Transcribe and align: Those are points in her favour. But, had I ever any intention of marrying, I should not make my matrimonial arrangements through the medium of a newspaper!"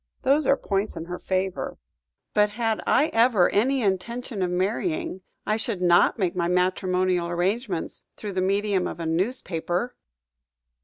Those 0.23 0.47
are 0.47 0.57
points 0.57 0.97
in 0.97 1.05
her 1.05 1.19
favour. 1.19 1.77
But, 2.33 2.49
had 2.49 2.81
I 2.87 3.09
ever 3.13 3.49
any 3.51 3.83
intention 3.83 4.41
of 4.41 4.49
marrying, 4.49 5.21
I 5.45 5.57
should 5.57 5.79
not 5.79 6.17
make 6.17 6.35
my 6.35 6.47
matrimonial 6.47 7.27
arrangements 7.27 8.05
through 8.17 8.33
the 8.33 8.41
medium 8.41 8.87
of 8.87 8.99
a 8.99 9.05
newspaper!" 9.05 9.95